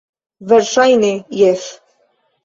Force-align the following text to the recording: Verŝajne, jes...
Verŝajne, 0.51 1.11
jes... 1.41 1.67